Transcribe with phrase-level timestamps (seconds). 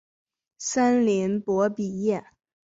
[0.57, 2.25] 森林博比耶。